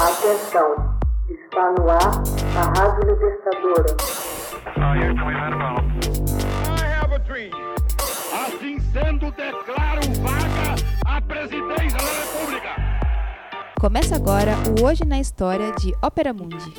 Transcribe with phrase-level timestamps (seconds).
[0.00, 0.96] Atenção,
[1.28, 2.22] está no ar
[2.56, 3.96] a Rádio Libertadora.
[8.32, 12.76] Assim sendo, declaro vaga a presidência da República.
[13.80, 16.72] Começa agora o Hoje na História de Ópera Mundi.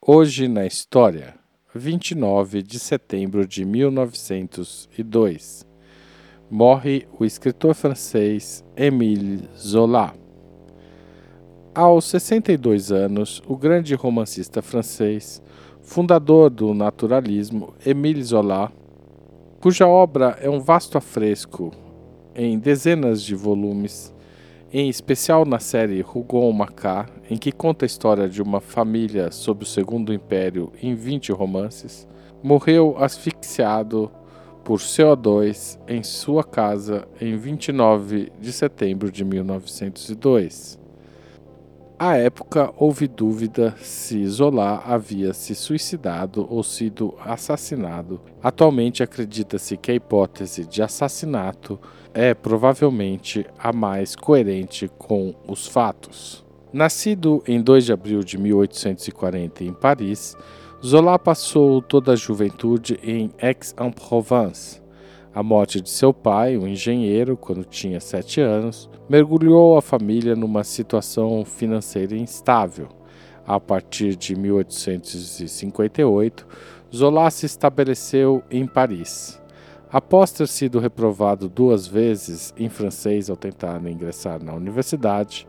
[0.00, 1.34] Hoje na História,
[1.74, 5.66] 29 de setembro de 1902.
[6.48, 10.14] Morre o escritor francês Émile Zola.
[11.80, 15.40] Aos 62 anos, o grande romancista francês,
[15.80, 18.72] fundador do naturalismo, Émile Zola,
[19.60, 21.70] cuja obra é um vasto afresco
[22.34, 24.12] em dezenas de volumes,
[24.72, 29.64] em especial na série Rougon-Macquart, em que conta a história de uma família sob o
[29.64, 32.08] Segundo Império em 20 romances,
[32.42, 34.10] morreu asfixiado
[34.64, 40.87] por CO2 em sua casa em 29 de setembro de 1902.
[41.98, 48.20] À época, houve dúvida se Zola havia se suicidado ou sido assassinado.
[48.40, 51.76] Atualmente, acredita-se que a hipótese de assassinato
[52.14, 56.46] é provavelmente a mais coerente com os fatos.
[56.72, 60.36] Nascido em 2 de abril de 1840 em Paris,
[60.84, 64.80] Zola passou toda a juventude em Aix-en-Provence.
[65.34, 70.64] A morte de seu pai, um engenheiro, quando tinha sete anos, mergulhou a família numa
[70.64, 72.88] situação financeira instável.
[73.46, 76.46] A partir de 1858,
[76.94, 79.40] Zola se estabeleceu em Paris.
[79.90, 85.46] Após ter sido reprovado duas vezes em francês ao tentar ingressar na universidade,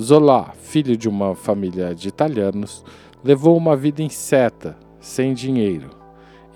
[0.00, 2.84] Zola, filho de uma família de italianos,
[3.24, 5.97] levou uma vida incerta, sem dinheiro.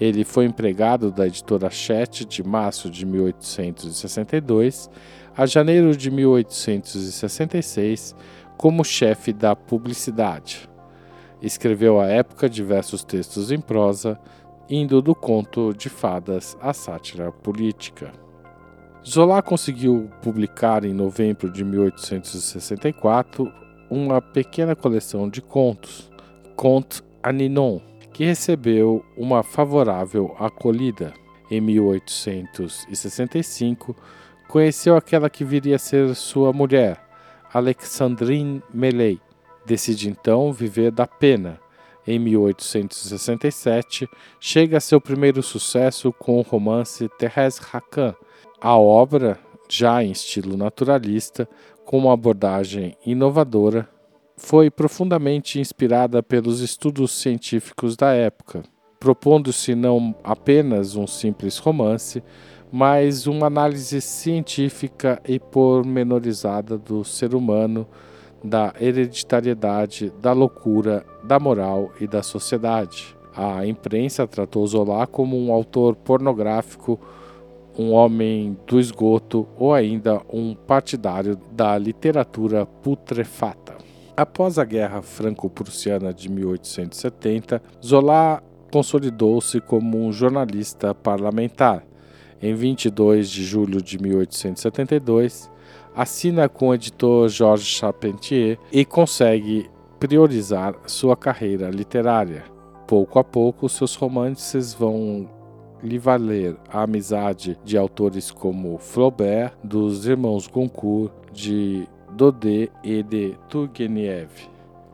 [0.01, 4.91] Ele foi empregado da editora Chet de março de 1862
[5.37, 8.15] a janeiro de 1866
[8.57, 10.69] como chefe da publicidade.
[11.41, 14.17] Escreveu à época diversos textos em prosa,
[14.69, 18.13] indo do conto de fadas à sátira política.
[19.05, 23.53] Zola conseguiu publicar em novembro de 1864
[23.91, 26.09] uma pequena coleção de contos,
[26.55, 27.81] Conte a Ninon,
[28.13, 31.13] que recebeu uma favorável acolhida.
[31.51, 33.97] Em 1865,
[34.49, 37.05] conheceu aquela que viria a ser sua mulher,
[37.53, 39.21] Alexandrine Meley.
[39.65, 41.61] Decide então viver da pena.
[42.07, 44.09] Em 1867,
[44.41, 48.15] chega a seu primeiro sucesso com o romance Thérèse Racan.
[48.61, 51.49] A obra, já em estilo naturalista,
[51.85, 53.89] com uma abordagem inovadora,
[54.45, 58.65] foi profundamente inspirada pelos estudos científicos da época,
[58.99, 62.23] propondo-se não apenas um simples romance,
[62.71, 67.87] mas uma análise científica e pormenorizada do ser humano,
[68.43, 73.17] da hereditariedade, da loucura, da moral e da sociedade.
[73.35, 76.99] A imprensa tratou Zola como um autor pornográfico,
[77.79, 83.82] um homem do esgoto ou ainda um partidário da literatura putrefata.
[84.15, 91.83] Após a Guerra Franco-Prussiana de 1870, Zola consolidou-se como um jornalista parlamentar.
[92.41, 95.51] Em 22 de julho de 1872,
[95.95, 102.45] assina com o editor Georges Charpentier e consegue priorizar sua carreira literária.
[102.87, 105.31] Pouco a pouco, seus romances vão
[105.83, 113.35] lhe valer a amizade de autores como Flaubert, dos irmãos Goncourt, de Daudet e de
[113.49, 114.29] Turgenev.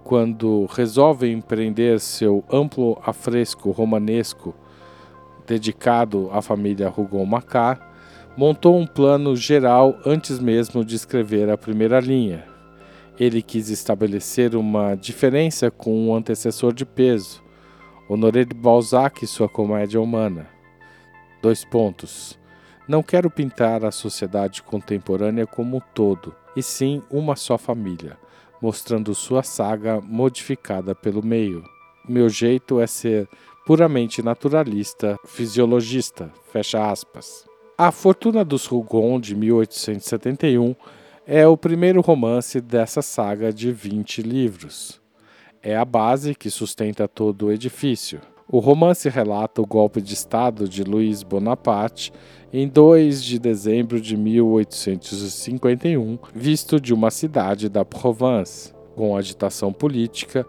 [0.04, 4.54] Quando resolve empreender seu amplo afresco romanesco
[5.46, 7.80] dedicado à família Rougon-Macquart,
[8.36, 12.44] montou um plano geral antes mesmo de escrever a primeira linha.
[13.18, 17.42] Ele quis estabelecer uma diferença com um antecessor de peso,
[18.08, 20.46] Honoré de Balzac e sua comédia humana.
[21.42, 22.38] Dois pontos.
[22.86, 28.18] Não quero pintar a sociedade contemporânea como um todo, e sim uma só família,
[28.60, 31.62] mostrando sua saga modificada pelo meio.
[32.08, 33.28] Meu jeito é ser
[33.64, 36.32] puramente naturalista, fisiologista.
[36.50, 37.46] Fecha aspas.
[37.76, 40.74] A Fortuna dos Rougon, de 1871,
[41.24, 45.00] é o primeiro romance dessa saga de 20 livros.
[45.62, 48.20] É a base que sustenta todo o edifício.
[48.48, 52.12] O romance relata o golpe de Estado de Luiz Bonaparte
[52.50, 58.72] em 2 de dezembro de 1851, visto de uma cidade da Provence.
[58.96, 60.46] Com agitação política,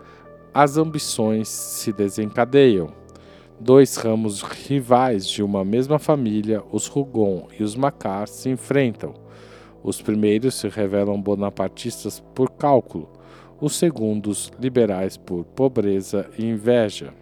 [0.54, 2.94] as ambições se desencadeiam.
[3.60, 9.14] Dois ramos rivais de uma mesma família, os Rougon e os Macquart, se enfrentam.
[9.84, 13.10] Os primeiros se revelam bonapartistas por cálculo,
[13.60, 17.14] os segundos liberais por pobreza e inveja.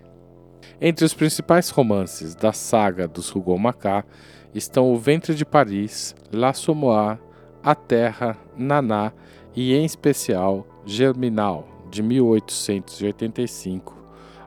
[0.79, 4.05] Entre os principais romances da saga dos Rougon-Macquart
[4.53, 7.19] estão O Ventre de Paris, L'Assommoir,
[7.63, 9.11] A Terra, Naná
[9.55, 13.97] e, em especial, Germinal, de 1885,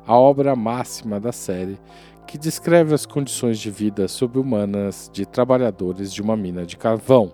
[0.06, 1.80] a obra máxima da série,
[2.28, 7.32] que descreve as condições de vida subhumanas de trabalhadores de uma mina de carvão.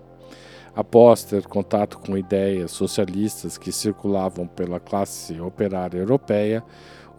[0.75, 6.63] Após ter contato com ideias socialistas que circulavam pela classe operária europeia,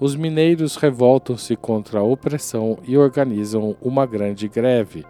[0.00, 5.04] os mineiros revoltam-se contra a opressão e organizam uma grande greve,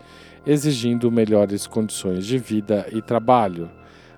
[0.46, 3.70] exigindo melhores condições de vida e trabalho.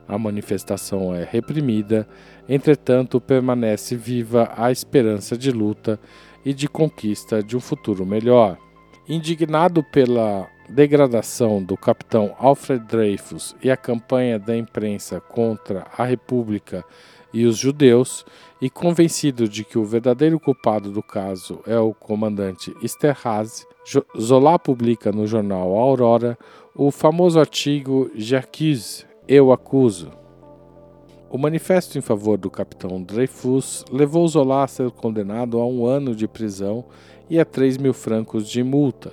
[0.07, 2.09] A manifestação é reprimida,
[2.49, 5.99] entretanto, permanece viva a esperança de luta
[6.45, 8.57] e de conquista de um futuro melhor.
[9.09, 16.85] Indignado pela degradação do capitão Alfred Dreyfus e a campanha da imprensa contra a República
[17.33, 18.25] e os judeus,
[18.61, 23.65] e convencido de que o verdadeiro culpado do caso é o comandante Esterhazy,
[24.19, 26.39] Zola publica no jornal Aurora
[26.75, 30.13] o famoso artigo J'accuse, Eu Acuso.
[31.31, 36.15] O manifesto em favor do capitão Dreyfus levou Zola a ser condenado a um ano
[36.15, 36.85] de prisão
[37.29, 39.13] e a 3 mil francos de multa.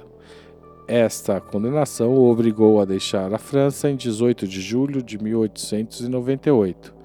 [0.87, 6.96] Esta condenação o obrigou a deixar a França em 18 de julho de 1898.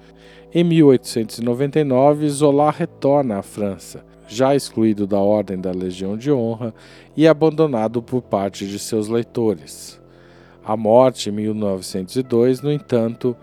[0.54, 6.74] Em 1899, Zola retorna à França, já excluído da Ordem da Legião de Honra
[7.16, 9.98] e abandonado por parte de seus leitores.
[10.62, 13.34] A morte em 1902, no entanto,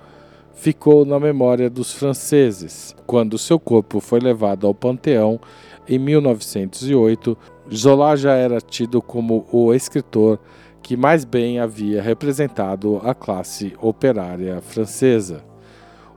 [0.53, 2.95] ficou na memória dos franceses.
[3.07, 5.39] Quando seu corpo foi levado ao Panteão
[5.87, 7.35] em 1908,
[7.73, 10.39] Zola já era tido como o escritor
[10.83, 15.48] que mais bem havia representado a classe operária francesa.